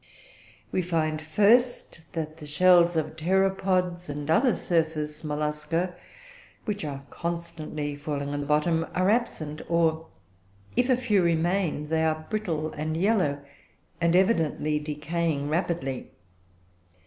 [0.71, 5.93] We find, first, that the shells of pteropods and other surface Mollusca
[6.65, 10.07] which are constantly falling on the bottom, are absent, or,
[10.75, 13.41] if a few remain, they are brittle and yellow,
[14.01, 16.09] and evidently decaying rapidly.